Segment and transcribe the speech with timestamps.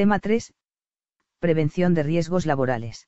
[0.00, 0.54] Tema 3.
[1.40, 3.06] Prevención de riesgos laborales.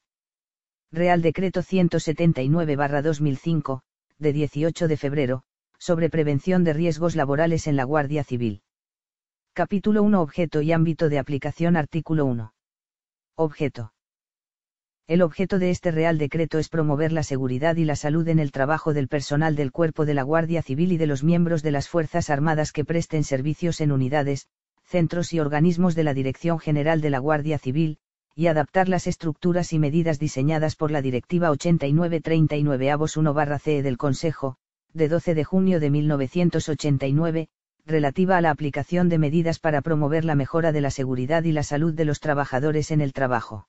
[0.90, 3.80] Real Decreto 179-2005,
[4.18, 5.44] de 18 de febrero,
[5.78, 8.60] sobre prevención de riesgos laborales en la Guardia Civil.
[9.54, 12.52] Capítulo 1 Objeto y ámbito de aplicación Artículo 1.
[13.36, 13.94] Objeto.
[15.06, 18.52] El objeto de este Real Decreto es promover la seguridad y la salud en el
[18.52, 21.88] trabajo del personal del Cuerpo de la Guardia Civil y de los miembros de las
[21.88, 24.46] Fuerzas Armadas que presten servicios en unidades,
[24.92, 27.96] centros y organismos de la Dirección General de la Guardia Civil,
[28.36, 34.58] y adaptar las estructuras y medidas diseñadas por la Directiva 8939-1-CE del Consejo,
[34.92, 37.48] de 12 de junio de 1989,
[37.86, 41.62] relativa a la aplicación de medidas para promover la mejora de la seguridad y la
[41.62, 43.68] salud de los trabajadores en el trabajo.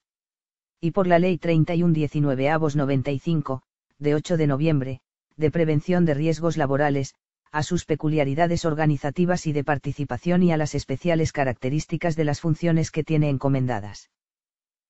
[0.81, 3.61] Y por la Ley 3119-95,
[3.97, 4.99] de 8 de noviembre,
[5.37, 7.15] de prevención de riesgos laborales,
[7.53, 12.91] a sus peculiaridades organizativas y de participación y a las especiales características de las funciones
[12.91, 14.09] que tiene encomendadas.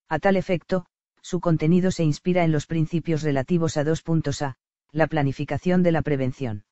[0.10, 0.88] A tal efecto,
[1.22, 4.56] su contenido se inspira en los principios relativos a dos puntos A,
[4.92, 6.66] la planificación de la prevención.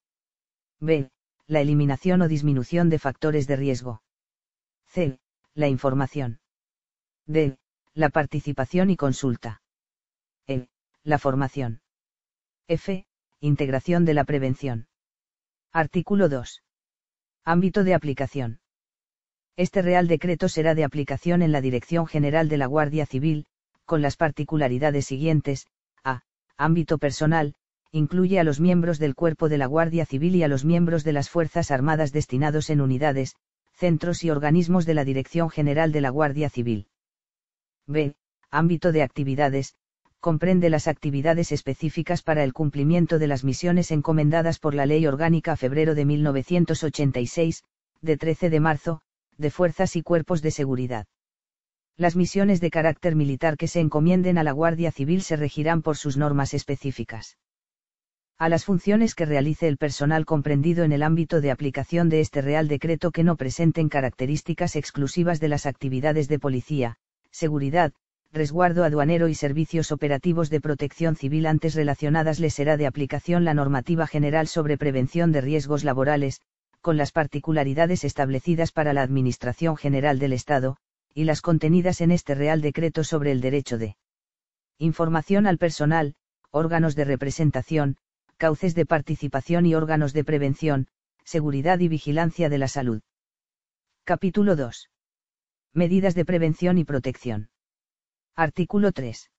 [0.79, 1.11] B.
[1.45, 4.01] La eliminación o disminución de factores de riesgo.
[4.87, 5.19] C.
[5.53, 6.39] La información.
[7.27, 7.57] D
[7.93, 9.61] la participación y consulta.
[10.47, 10.67] E.
[11.03, 11.81] La formación.
[12.67, 13.05] F.
[13.41, 14.87] Integración de la prevención.
[15.73, 16.63] Artículo 2.
[17.45, 18.59] Ámbito de aplicación.
[19.55, 23.45] Este Real Decreto será de aplicación en la Dirección General de la Guardia Civil,
[23.85, 25.67] con las particularidades siguientes.
[26.03, 26.23] A.
[26.57, 27.55] Ámbito personal,
[27.89, 31.13] incluye a los miembros del Cuerpo de la Guardia Civil y a los miembros de
[31.13, 33.37] las Fuerzas Armadas destinados en unidades,
[33.71, 36.87] centros y organismos de la Dirección General de la Guardia Civil.
[37.87, 38.15] B.
[38.49, 39.75] Ámbito de actividades,
[40.21, 45.55] comprende las actividades específicas para el cumplimiento de las misiones encomendadas por la Ley Orgánica
[45.57, 47.63] febrero de 1986,
[48.01, 49.01] de 13 de marzo,
[49.37, 51.07] de fuerzas y cuerpos de seguridad.
[51.97, 55.97] Las misiones de carácter militar que se encomienden a la Guardia Civil se regirán por
[55.97, 57.37] sus normas específicas.
[58.37, 62.41] A las funciones que realice el personal comprendido en el ámbito de aplicación de este
[62.41, 66.97] Real Decreto que no presenten características exclusivas de las actividades de policía,
[67.31, 67.93] seguridad,
[68.33, 73.53] resguardo aduanero y servicios operativos de protección civil antes relacionadas les será de aplicación la
[73.53, 76.39] normativa general sobre prevención de riesgos laborales,
[76.79, 80.77] con las particularidades establecidas para la Administración General del Estado,
[81.13, 83.97] y las contenidas en este Real Decreto sobre el derecho de
[84.77, 86.15] información al personal,
[86.51, 87.97] órganos de representación,
[88.37, 90.87] cauces de participación y órganos de prevención,
[91.25, 93.01] seguridad y vigilancia de la salud.
[94.05, 94.89] Capítulo 2.
[95.73, 97.50] Medidas de prevención y protección.
[98.37, 99.29] Artículo 3.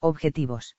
[0.00, 0.76] Objetivos.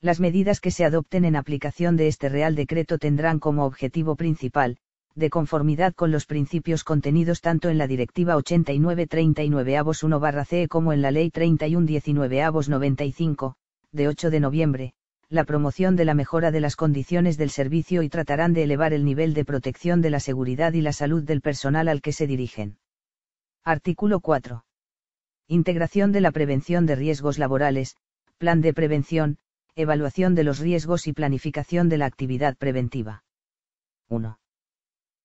[0.00, 4.78] Las medidas que se adopten en aplicación de este Real Decreto tendrán como objetivo principal,
[5.14, 11.30] de conformidad con los principios contenidos tanto en la Directiva 8939-1-CE como en la Ley
[11.30, 13.56] 3119-95,
[13.92, 14.94] de 8 de noviembre,
[15.28, 19.04] la promoción de la mejora de las condiciones del servicio y tratarán de elevar el
[19.04, 22.78] nivel de protección de la seguridad y la salud del personal al que se dirigen.
[23.62, 24.64] Artículo 4.
[25.52, 27.96] Integración de la prevención de riesgos laborales,
[28.38, 29.38] plan de prevención,
[29.74, 33.24] evaluación de los riesgos y planificación de la actividad preventiva.
[34.08, 34.38] 1.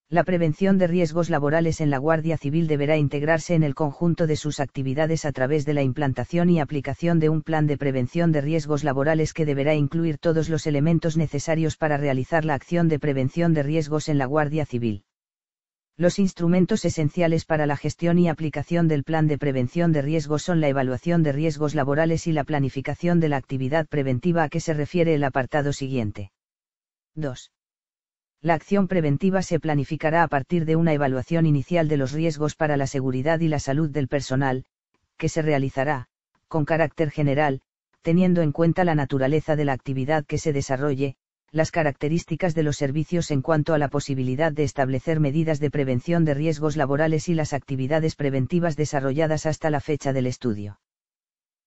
[0.08, 4.34] La prevención de riesgos laborales en la Guardia Civil deberá integrarse en el conjunto de
[4.34, 8.40] sus actividades a través de la implantación y aplicación de un plan de prevención de
[8.40, 13.54] riesgos laborales que deberá incluir todos los elementos necesarios para realizar la acción de prevención
[13.54, 15.04] de riesgos en la Guardia Civil.
[15.98, 20.60] Los instrumentos esenciales para la gestión y aplicación del plan de prevención de riesgos son
[20.60, 24.74] la evaluación de riesgos laborales y la planificación de la actividad preventiva a que se
[24.74, 26.32] refiere el apartado siguiente.
[27.14, 27.50] 2.
[28.42, 32.76] La acción preventiva se planificará a partir de una evaluación inicial de los riesgos para
[32.76, 34.66] la seguridad y la salud del personal,
[35.16, 36.08] que se realizará,
[36.46, 37.62] con carácter general,
[38.02, 41.16] teniendo en cuenta la naturaleza de la actividad que se desarrolle,
[41.56, 46.26] las características de los servicios en cuanto a la posibilidad de establecer medidas de prevención
[46.26, 50.80] de riesgos laborales y las actividades preventivas desarrolladas hasta la fecha del estudio.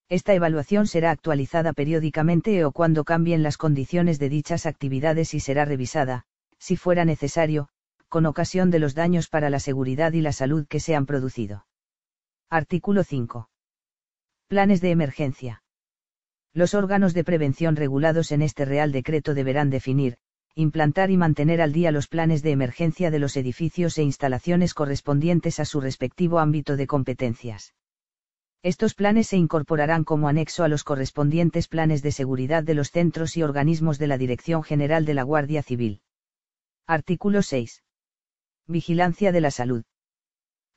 [0.07, 5.65] Esta evaluación será actualizada periódicamente o cuando cambien las condiciones de dichas actividades y será
[5.65, 6.25] revisada,
[6.59, 7.69] si fuera necesario,
[8.09, 11.65] con ocasión de los daños para la seguridad y la salud que se han producido.
[12.47, 13.49] Artículo 5.
[14.47, 15.63] Planes de emergencia.
[16.53, 20.17] Los órganos de prevención regulados en este Real Decreto deberán definir,
[20.55, 25.59] implantar y mantener al día los planes de emergencia de los edificios e instalaciones correspondientes
[25.59, 27.75] a su respectivo ámbito de competencias.
[28.61, 33.37] Estos planes se incorporarán como anexo a los correspondientes planes de seguridad de los centros
[33.37, 36.01] y organismos de la Dirección General de la Guardia Civil.
[36.85, 37.83] Artículo 6.
[38.67, 39.83] Vigilancia de la salud.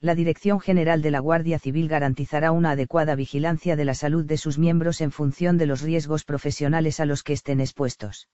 [0.02, 4.36] La Dirección General de la Guardia Civil garantizará una adecuada vigilancia de la salud de
[4.36, 8.28] sus miembros en función de los riesgos profesionales a los que estén expuestos.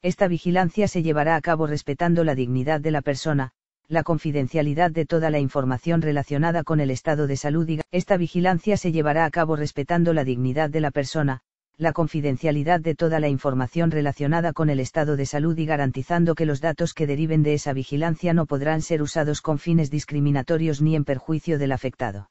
[0.00, 3.50] Esta vigilancia se llevará a cabo respetando la dignidad de la persona,
[3.88, 8.78] la confidencialidad de toda la información relacionada con el estado de salud y esta vigilancia
[8.78, 11.42] se llevará a cabo respetando la dignidad de la persona,
[11.80, 16.44] la confidencialidad de toda la información relacionada con el estado de salud y garantizando que
[16.44, 20.94] los datos que deriven de esa vigilancia no podrán ser usados con fines discriminatorios ni
[20.94, 22.30] en perjuicio del afectado.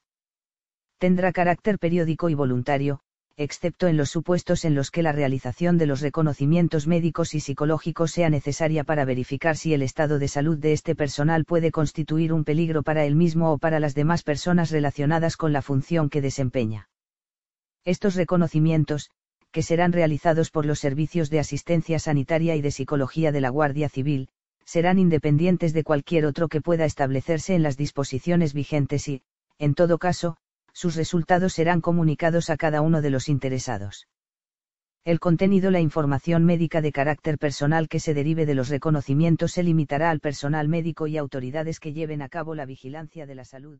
[0.99, 2.99] Tendrá carácter periódico y voluntario,
[3.37, 8.11] excepto en los supuestos en los que la realización de los reconocimientos médicos y psicológicos
[8.11, 12.43] sea necesaria para verificar si el estado de salud de este personal puede constituir un
[12.43, 16.87] peligro para él mismo o para las demás personas relacionadas con la función que desempeña.
[17.85, 19.09] Estos reconocimientos,
[19.51, 23.89] que serán realizados por los servicios de asistencia sanitaria y de psicología de la Guardia
[23.89, 24.29] Civil,
[24.65, 29.23] serán independientes de cualquier otro que pueda establecerse en las disposiciones vigentes y,
[29.57, 30.37] en todo caso,
[30.73, 34.07] sus resultados serán comunicados a cada uno de los interesados.
[35.05, 39.63] El contenido La información médica de carácter personal que se derive de los reconocimientos se
[39.63, 43.79] limitará al personal médico y autoridades que lleven a cabo la vigilancia de la salud.